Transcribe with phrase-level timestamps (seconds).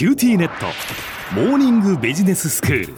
[0.00, 0.64] QTnet。
[1.34, 2.94] モーニングビジネススクール。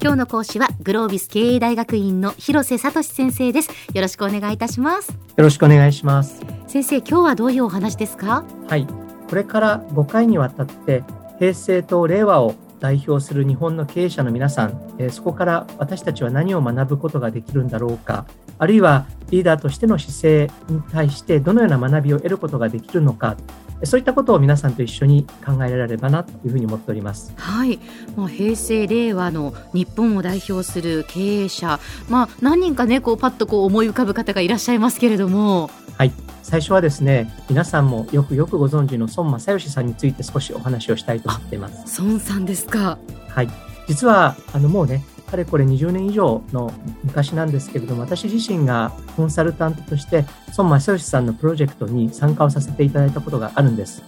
[0.00, 3.70] 今日の講師はグロービス経営大学院の広瀬聡先生です。
[3.92, 5.10] よろしくお願いいたします。
[5.10, 6.40] よろしくお願いします。
[6.68, 8.44] 先生今日はどういうお話ですか？
[8.68, 8.86] はい。
[9.28, 11.02] これから5回にわたって
[11.40, 18.24] 平成と令和を代表する日本の経営者の皆さん、えそこから私たちは何を学ぶことができるんだろうか、
[18.60, 23.36] あるいはリーダーとしての姿勢に対してどのような学びを得ることができるのか、
[23.84, 27.32] そういったことを皆さんと一緒に考えられればなというふうに思っております。
[27.36, 27.78] はい、
[28.16, 35.70] まあ、平成令和の日本を代表する経営者、まあ、何人かねこうパッとこう思い浮かぶ方がいらっしゃいますけれども。
[35.98, 36.12] はい、
[36.42, 42.02] 最初はですね皆さんもよくよくご存知の孫正義さんについて少しお話をしたいと思っています。
[42.02, 42.98] 孫さんですか。
[43.28, 43.48] はい、
[43.88, 45.04] 実はあのもうね
[45.36, 46.72] かれこれ20年以上の
[47.04, 50.24] 昔なんですけれども、私自身がコンサルタントとして、
[50.56, 54.02] 孫正義さんのプロジェクトに参加をさせていただいたことがあるんです。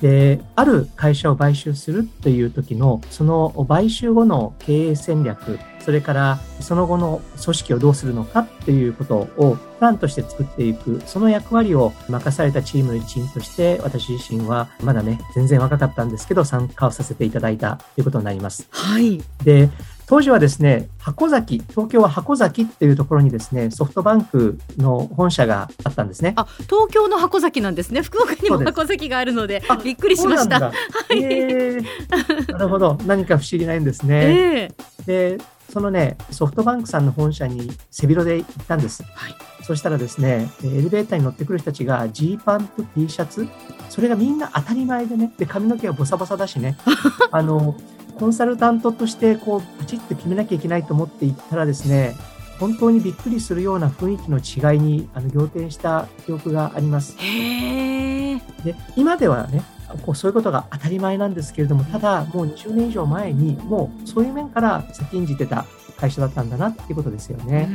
[0.00, 18.68] で、ある会社を買収するという時の、その買収後の経営戦略、それからその後の組織をどうするのかっていうことをプランとして作っていく、その役割を任されたチームの一員として、私自身はまだね、全然若かったんですけど、参加をさせていただいたということになります。
[18.70, 19.20] はい。
[19.42, 19.68] で、
[20.08, 26.32] 当時はですね、箱崎、東京は箱崎っていうところにですね、ソフトバンクの本社があったんですね。
[26.36, 28.00] あ、東京の箱崎なんですね。
[28.00, 30.60] 福岡にも箱崎があるので、びっくりしました。
[30.60, 30.72] は
[31.14, 31.82] い、えー、
[32.52, 34.16] なるほど、何か不思議ないんですね。
[34.16, 35.38] えー、で、
[35.70, 39.02] そのね、ソフトバンクさんの本社に背広で行ったんです。
[39.14, 43.46] はい、そしたらですね、エレベーターに乗ってくる人たちがジーパンと T シャツ、
[43.90, 46.78] それがみんな当たり前でね、で、髪の毛はボサボサだしね、
[47.30, 47.76] あの、
[48.18, 52.14] コンサルタントとしてこう、パチッと決めなきゃいけないと思っていったらですね、
[52.58, 57.16] 本当にびっくりするような雰囲気の違いにあの仰天した記憶があります。
[57.16, 59.62] で今ではね
[60.04, 67.68] こうそういうことが当たり前なんですけれどもただもう20年以上前にもうそういう面から先んじてた会社だったんだなっていうことですよね。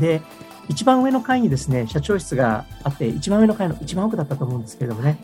[0.00, 0.20] で
[0.68, 5.18] 一番上の階にですね社長室があって一番上の階の一番奥だったと思うんですけれどもね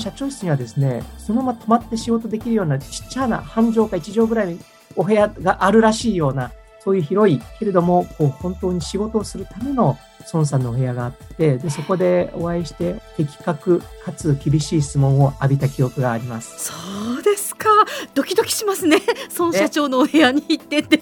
[0.00, 4.58] 社長室にはですね、そのまま泊まって仕事できるようなちっちゃな半畳か1畳ぐらい
[4.96, 6.50] お部屋があるらしいような、
[6.80, 9.96] そういう広いけれども、こう本当に仕事をするための
[10.32, 16.72] 孫さんのお部屋があって、で、そこでお会いして、的確かつ厳しい質問を浴びた記憶があります。
[16.72, 16.74] そ
[17.18, 17.68] うですか。
[18.14, 18.98] ドキドキしますね。
[19.38, 20.96] 孫社長のお部屋に行ってて。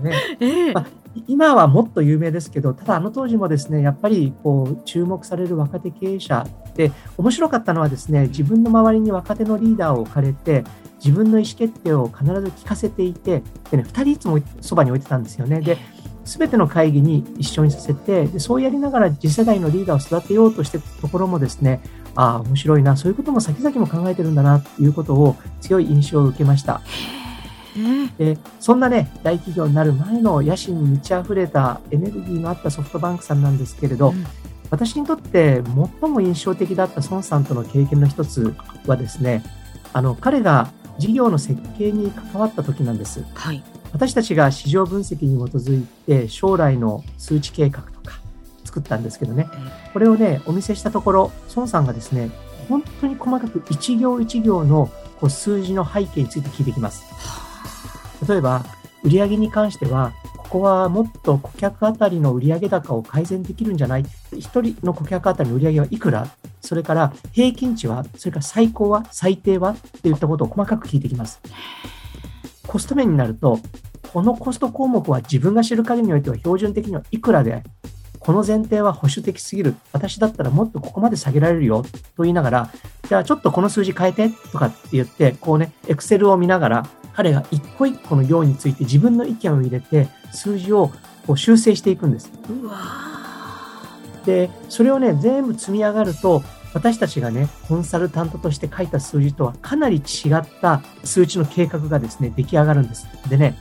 [0.00, 0.74] ね
[1.26, 10.64] 今はもっと有名ですけど、ただあの当時もですね、やっぱりこう注目される若手経営者で、面白かったのはですね、自分の周りに若手のリーダーを置かれて、
[11.02, 15.60] 自分の意思決定を必ず聞かせていて、でね、2人いつもそばに置いてたんですよね。
[15.60, 15.78] で、
[16.26, 21.80] すべての会議に一緒にさせてで、そうやりながら次世代のリーダーを育てようとしてたところもですね、
[22.14, 26.80] ああ、面白いな、そういうことも先々も考えてるんだな、ということを強い印象を受けました。
[28.18, 34.26] でそんなね、大企業になる前の野心に満ち溢れたエネルギーのあったソフトバンクさんなんですけれど、うん、
[34.70, 35.62] 私にとって
[36.00, 38.54] 最も印象的だった孫さんとの経験の一つ
[38.86, 39.44] はですね、
[39.92, 43.22] あの、彼が事業の設計に関わった時なんです。
[43.34, 43.62] はい。
[43.92, 48.20] 私たちが市場分析に基づいて将来の数値計画とか
[48.64, 49.48] 作ったんですけどね、
[49.92, 52.30] これをね、お見せしたところ、孫さんがですね、
[52.68, 57.04] 本当に細かく一行一行のこう数字の背景について聞いてきます。
[58.28, 58.64] 例えば、
[59.02, 64.04] 売上に関しては、ここはもっと顧客あたりの売上高を改善できるんじゃない？
[64.32, 66.28] 一人の顧客あたりの売上はいくら？
[66.60, 68.04] それから平均値は？
[68.16, 69.06] それから最高は？
[69.10, 69.70] 最低は？
[69.70, 71.40] っていったことを細かく聞いてきます。
[72.66, 73.60] コスト面になると、
[74.12, 77.62] このコスト項目は自分が知る限りにおいては標準的にはいくらで、
[78.18, 79.76] この前提は保守的すぎる。
[79.92, 81.82] 私だったらもっとここまで下げられるよ。
[82.16, 82.70] と言いながら、
[83.08, 90.90] じゃあちょっとこの数字変えてとかって言って、こうね、エクセルを見ながら、彼が一個一個の行について自分の意見を入れて、数字を
[91.26, 92.32] こう修正していくんです。
[94.24, 96.42] で、それをね、全部積み上がると、
[96.76, 103.08] 私たちがね、コンサルタントとして書いた数字とはかなり違った数値の計画がですね、出来上がるんです。
[103.30, 103.56] でね、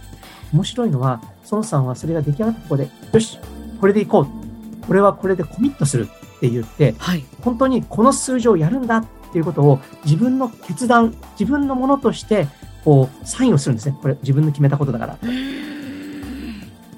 [0.52, 3.40] 面白いのは、孫さんはそれが出来上がったところで、よし、
[3.80, 4.86] これでいこう。
[4.86, 12.50] これはこれでコミットするって言って、はい、本当にこの数字をやるんだっていうことを自分の決断、自分のものとして
[12.84, 13.98] こう、サインをするんですね。
[14.00, 15.18] これ自分の決めたことだから。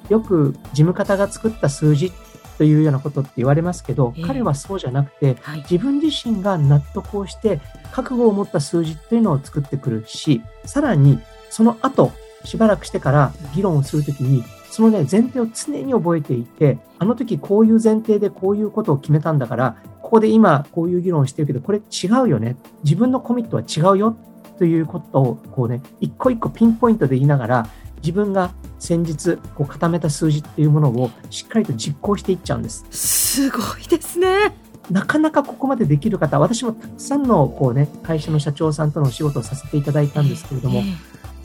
[0.10, 2.12] よく事務方が作った数字
[2.58, 7.60] というようなことって言われますけど、えー、彼はそうじゃなくて、はい、自分自身が納得をして
[7.92, 11.20] 覚悟を持った数字っていうのを作ってくるし、さらに
[11.50, 12.12] その後、
[12.44, 22.56] しばらくしてから議論をするときに、そのね、前提を常に覚えていて、あの時こういう前提でこういうことを決めたんだから、ここで今こういう議論をしてるけど、これ違うよね。
[22.84, 24.18] 自分のコミットは違うよ。
[24.58, 27.68] ということを、こうね、一個一個ピンポイントで言いながら、
[27.98, 32.86] 自分が先日こう固めた数字っていうものをしっかりと実行していっちゃうんです。
[32.92, 34.56] すごいですね。
[34.92, 40.82] なかなかここまでできる方、私もたくさんのこう、ね、会社の社長さんとのお仕事をさせていただいたんですけれども、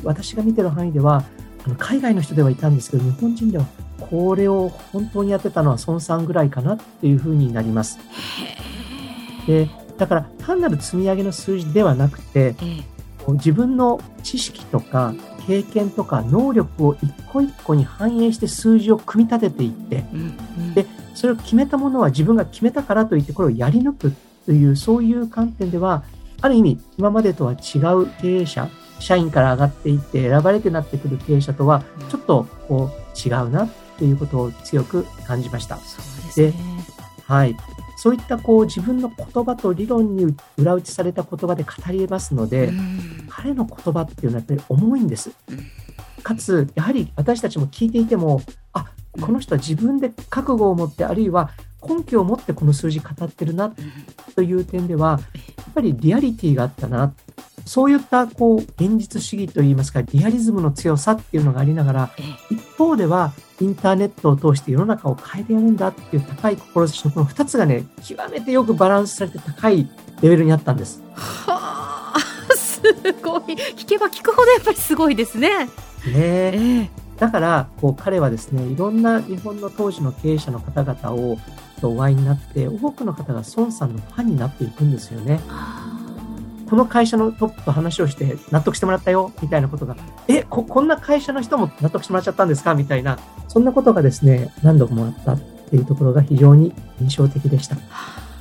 [0.04, 1.24] 私が見てる範囲では、
[1.64, 3.66] あの海外の人ではいたんですけど、日本人では
[3.98, 7.98] これを本当にやってたのは孫さんぐらいかなっていうふうになります。
[9.46, 9.68] で
[9.98, 12.54] だから単なる積み上げの数字ではなくて、
[13.28, 15.14] 自分の知識とか
[15.46, 20.04] 経験とか能力を一個一個に反映して数字を組み立てていって、
[20.74, 24.12] でそれを決めたものは自分が決めたからといってこれをやり抜く
[24.46, 26.04] というそういう観点では
[26.40, 28.68] ある意味今までとは違う経営者
[28.98, 33.68] 社員から上がっていって選ばれてなってくる経営者とはちょっとこう違うなっ
[33.98, 35.78] ていうことを強く感じました。
[36.36, 36.54] で、ね、
[37.26, 37.56] はい。
[38.02, 42.72] そういったこう自分の言葉と理論に裏打ちされた言葉で語りますので、
[43.28, 45.30] 彼の言葉っていうのはやっぱり重いんです。
[46.24, 48.86] かつ、やはり私たちも聞いていても、あ
[49.20, 51.50] この人は自分で覚悟を持って、あるいは
[51.80, 53.72] 根拠を持ってこの数字語ってるな
[54.34, 55.20] という点では、
[55.58, 57.14] やっぱりリアリティがあったな
[57.64, 62.10] そういったこう現実主義といいますかリアリズムの強さっていうのがありながら
[62.50, 69.88] 一方ではインターネットを通して世の中を変えてやるんだっていう高い志のこの2つがね極めてよくバランスされて高い
[70.20, 71.02] レベルにあったんです。
[71.14, 72.14] はあ
[72.54, 72.82] す
[73.22, 73.42] ごい
[73.76, 75.66] 聞けば聞くほどやっぱりすごいですね。
[75.66, 75.70] ね
[76.14, 81.38] えー、だからこう彼はですねいろんな日本の当時の経営者の方々を
[81.82, 85.40] お会いになって多くの方が孫さんのファンになっていくんですよね。
[86.72, 89.94] この会社のトップと話をして納得してもらったよ、みたいなことが、
[90.26, 92.74] え、こ、こんな会社の人も納得してもらっちゃったんですか？
[92.74, 97.76] みたいな、そんなことがですね、何度もあったっていうところが非常に印象的でした。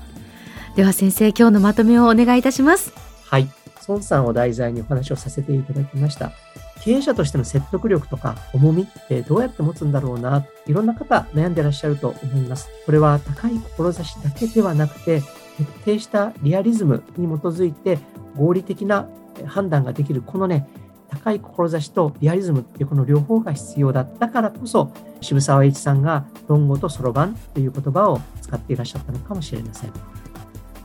[0.77, 2.93] では先生、今日のまとめをお願いいたします。
[3.25, 3.49] はい。
[3.89, 6.31] 孫さんを題材にお話をさせていただきました。
[6.79, 12.69] 経営者としての説得力とか重みってどうやって持つんだろうな、いろんな方悩んでらっしゃると思います。
[12.85, 15.21] これは高い志だけではなくて、
[15.83, 17.99] 徹底したリアリズムに基づいて
[18.41, 19.07] 合理的な
[19.45, 20.67] 判断ができるこのね
[21.09, 29.91] 高い志とリアリズムっていうこの両方が必要だったからこそ渋沢栄一さんが論語とそろばんという言葉を使っていらっしゃったのかもしれません。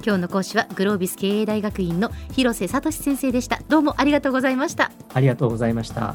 [0.05, 3.61] 今日の講師はグロービス経営大学院の広瀬聡先生でした。
[3.69, 4.93] どうもありがとうございました。
[5.15, 6.15] ありがとうございました